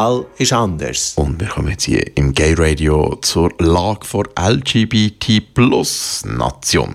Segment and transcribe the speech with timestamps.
[0.00, 1.12] Fall ist anders.
[1.16, 6.94] Und wir kommen jetzt hier im Gay Radio zur Lage vor LGBT Plus Nation.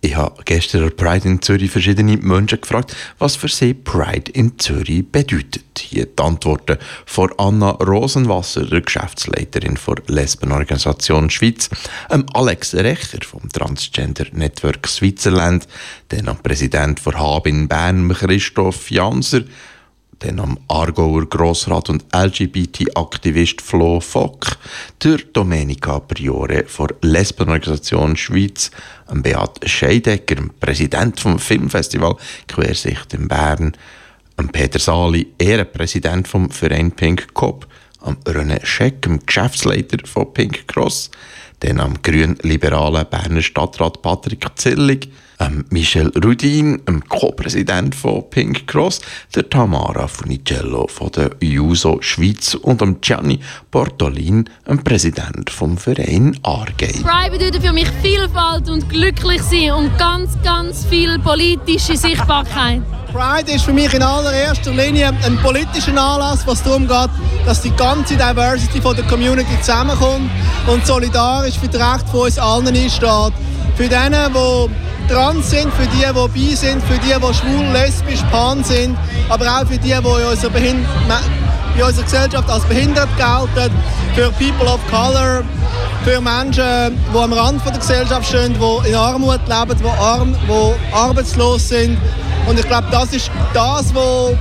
[0.00, 4.56] Ich habe gestern an Pride in Zürich verschiedene Menschen gefragt, was für sie Pride in
[4.60, 5.64] Zürich bedeutet.
[5.76, 11.68] Hier die Antworten von Anna Rosenwasser, der Geschäftsleiterin der Lesbenorganisation Schweiz,
[12.32, 15.66] Alex Recher vom Transgender Network Switzerland,
[16.10, 19.42] dann am Präsident von Hab in Bern, Christoph Janser,
[20.20, 24.56] dann am Aargauer Grossrat und LGBT-Aktivist Flo Fock,
[25.02, 28.70] der Domenica Priore von Lesbenorganisation Schweiz,
[29.06, 32.16] am Beat Scheidecker, dem Präsident vom Filmfestival
[32.48, 33.76] Quersicht in Bern,
[34.36, 37.66] am Peter Sali, Ehrenpräsident vom Verein Pink Cop,
[38.00, 41.10] am René Scheck, dem Geschäftsleiter von Pink Cross,
[41.60, 49.00] dann am grün-liberalen Berner Stadtrat Patrick Zillig, ähm, Michel Rudin, dem Co-Präsident von Pink Cross,
[49.34, 56.38] der Tamara Funicello von der Juso Schweiz und dem Gianni Portolin, dem Präsident vom Verein
[56.42, 56.92] Argei.
[57.02, 62.82] Pride bedeutet für mich Vielfalt und glücklich sein und ganz, ganz viel politische Sichtbarkeit.
[63.12, 67.10] Pride ist für mich in allererster Linie ein politischer Anlass, was darum geht,
[67.46, 70.30] dass die ganze Diversity von der Community zusammenkommt
[70.66, 73.32] und solidarisch für das Recht von uns allen einsteht.
[73.76, 78.22] Für diejenigen, die trans sind, für die, die bi sind, für die, die schwul, lesbisch,
[78.30, 78.96] pan sind,
[79.28, 80.86] aber auch für die, die in unserer, Behind
[81.76, 83.74] in unserer Gesellschaft als behindert gelten,
[84.14, 85.42] für People of Color,
[86.04, 90.94] für Menschen, die am Rand der Gesellschaft stehen, die in Armut leben, die, arm, die
[90.94, 91.98] arbeitslos sind.
[92.46, 94.32] Und ich glaube, das ist das, was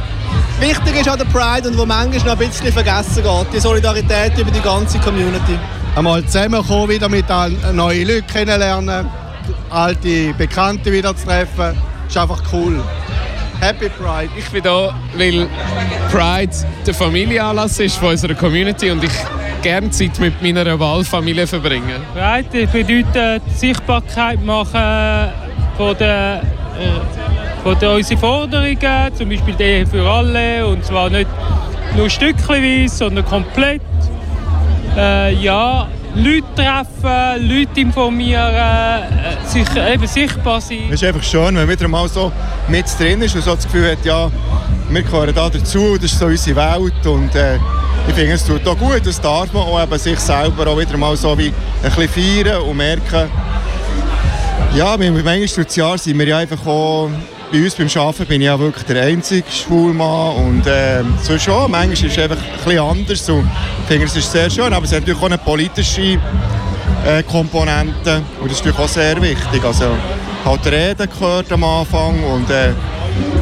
[0.60, 3.54] wichtig ist an der Pride und wo manchmal noch ein bisschen vergessen geht.
[3.54, 5.58] Die Solidarität über die ganze Community.
[5.96, 7.26] Einmal zusammenkommen, wieder mit
[7.74, 9.25] neuen Leuten kennenlernen
[9.70, 11.78] alte Bekannte wieder zu treffen.
[12.08, 12.82] Ist einfach cool.
[13.60, 14.30] Happy Pride.
[14.38, 15.48] Ich bin da, weil
[16.12, 16.56] Pride
[16.86, 19.12] der Familienanlass ist von unserer Community und ich
[19.62, 22.02] gerne Zeit mit meiner Wahlfamilie verbringen.
[22.14, 25.32] Pride bedeutet Sichtbarkeit machen
[25.78, 26.42] von der,
[26.78, 31.28] äh, von der unsere Forderungen, zum Beispiel die für alle und zwar nicht
[31.96, 33.82] nur stückchenweise, sondern komplett.
[34.98, 40.86] Äh, ja, Leute treffen, Leute informieren, äh, sich, eben sichtbar sein.
[40.90, 42.32] Es ist einfach schön, wenn man wieder mal so
[42.70, 44.32] mit drin ist und so das Gefühl hat, ja,
[44.90, 47.58] wir gehören da dazu, das ist so unsere Welt und äh,
[48.08, 50.96] ich finde, es tut auch gut, das darf man auch eben sich selber auch wieder
[50.96, 53.30] mal so wie ein bisschen feiern und merken,
[54.74, 57.10] ja, manchmal durch das Jahr sind wir ja einfach auch
[57.56, 61.72] bei uns beim Arbeiten bin ich ja wirklich der einzige Schwulmann und äh, so schon,
[61.72, 63.50] manchmal ist es einfach ein bisschen anders und
[63.82, 66.20] ich finde, es ist sehr schön, aber es hat natürlich auch eine politische
[67.06, 69.86] äh, Komponente und das ist natürlich auch sehr wichtig, also
[70.44, 72.72] halt Reden gehört am Anfang und äh,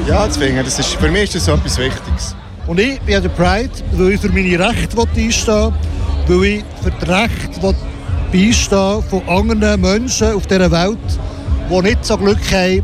[0.07, 2.35] ja, deswegen, das ist, für mich ist das so etwas Wichtiges.
[2.67, 5.73] Und ich bin der Pride, weil ich für meine Rechte einstehen
[6.27, 7.61] will, weil ich für das Recht
[8.31, 10.99] beistehen von anderen Menschen auf dieser Welt,
[11.69, 12.83] die nicht so Glück haben,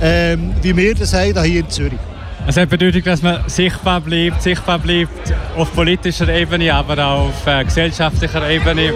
[0.00, 1.98] ähm, wie wir das haben hier in Zürich.
[2.46, 7.46] Es hat bedeutet, dass man sichtbar bleibt, sichtbar bleibt auf politischer Ebene, aber auch auf
[7.46, 8.92] äh, gesellschaftlicher Ebene.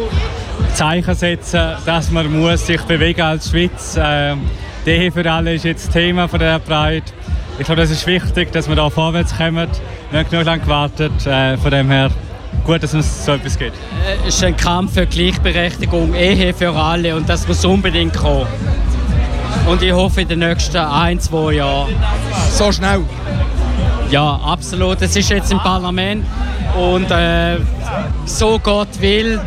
[0.75, 3.97] Zeichen setzen, dass man muss sich bewegen als Schweiz.
[3.97, 4.35] Äh,
[4.85, 7.05] die für alle ist jetzt Thema von der Pride.
[7.59, 9.69] Ich glaube, das ist wichtig, dass wir da vorwärts kommen.
[10.11, 11.27] Wir haben genug lange gewartet.
[11.27, 12.11] Äh, von dem her
[12.65, 13.73] gut, dass es so etwas gibt.
[14.27, 18.47] Es ist ein Kampf für Gleichberechtigung, Ehe für alle und das muss unbedingt kommen.
[19.69, 21.95] Und ich hoffe in den nächsten ein, zwei Jahren.
[22.51, 23.03] So schnell?
[24.11, 25.03] Ja, absolut.
[25.03, 26.25] Es ist jetzt im Parlament
[26.79, 27.59] und äh,
[28.25, 29.39] so Gott will,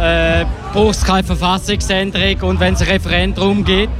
[0.00, 3.92] äh, braucht es keine Verfassungsänderung und wenn es ein Referendum gibt,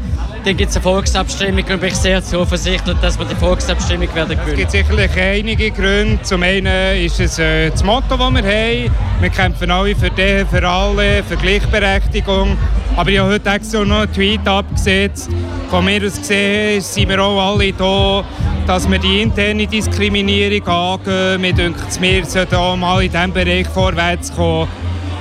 [0.44, 4.38] dann gibt es eine Volksabstimmung und ich bin sehr zuversichtlich, dass wir die Volksabstimmung werden
[4.38, 4.52] gewinnen.
[4.52, 6.22] Es gibt sicherlich einige Gründe.
[6.22, 8.90] Zum einen ist es äh, das Motto, das wir haben.
[9.20, 12.56] Wir kämpfen alle für die, für alle, für Gleichberechtigung.
[12.96, 15.28] Aber ich habe heute extra noch einen Tweet abgesetzt.
[15.70, 18.24] Von mir aus gesehen sind wir auch alle da,
[18.66, 21.40] dass wir die interne Diskriminierung angehen.
[21.40, 24.66] Mir denkt wir sollten auch mal in diesem Bereich vorwärts kommen.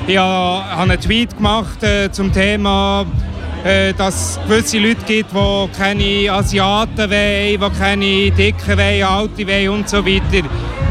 [0.07, 3.06] Ich habe einen Tweet gemacht äh, zum Thema
[3.98, 9.70] dass es gewisse Leute gibt, die keine Asiaten wollen, die keine Dicken wollen, Alte wollen
[9.70, 10.48] und so weiter.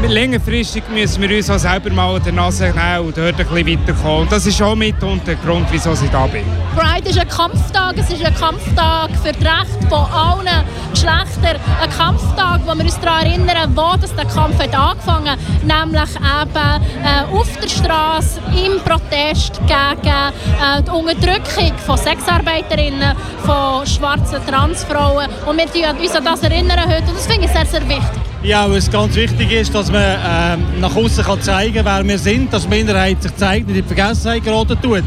[0.07, 3.67] Längerfristig müssen wir uns auch selber mal an der Nase nehmen und dort ein bisschen
[3.67, 4.27] weiterkommen.
[4.29, 6.45] Das ist auch mit der Grund, wieso ich da bin.
[6.75, 7.97] Pride ist ein Kampftag.
[7.97, 11.59] Es ist ein Kampftag für das Recht von allen Geschlechtern.
[11.81, 15.39] Ein Kampftag, wo wir uns daran erinnern, wo das der Kampf hat angefangen hat.
[15.63, 23.15] Nämlich eben äh, auf der Straße im Protest gegen äh, die Unterdrückung von Sexarbeit Mitstreiterinnen
[23.45, 25.27] von schwarzen Transfrauen.
[25.45, 28.21] Und wir erinnern uns an das erinnern heute und das finde ich sehr, sehr wichtig.
[28.43, 32.19] Ja, was ganz wichtig ist, dass man äh, nach außen kann zeigen kann, wer wir
[32.19, 34.99] sind, dass die Minderheit sich zeigt und in die Vergessenheit geraten tut.
[34.99, 35.03] Und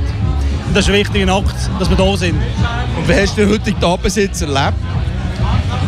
[0.74, 2.34] das ist ein wichtiger Akt, dass wir da sind.
[2.96, 4.76] Und wie hast du den heutigen Abend jetzt erlebt?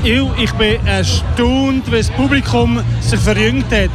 [0.02, 3.90] Ich, ich bin erstaunt, wie das Publikum sich verjüngt hat.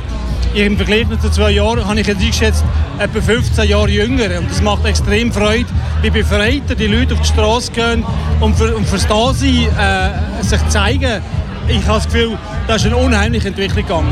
[0.54, 2.64] Im Vergleich zu zwei Jahren habe ich jetzt eingeschätzt,
[2.98, 4.40] etwa 15 Jahre jünger.
[4.40, 5.68] Und das macht extrem Freude,
[6.02, 8.04] wie befreiter die Leute auf die Straße gehen
[8.40, 11.22] und für, und fürs Dasein äh, sich zeigen.
[11.68, 12.38] Ich habe das Gefühl,
[12.68, 14.12] da ist eine unheimliche Entwicklung gegangen.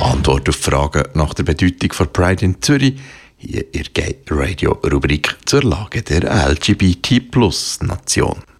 [0.00, 2.94] Antwort auf Fragen nach der Bedeutung von Pride in Zürich
[3.36, 8.51] hier der Gay Radio Rubrik zur Lage der LGBT-Plus-Nation.